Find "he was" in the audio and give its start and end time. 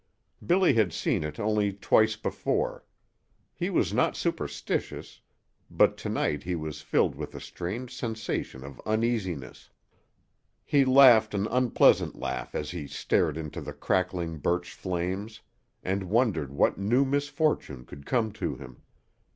3.53-3.93, 6.41-6.81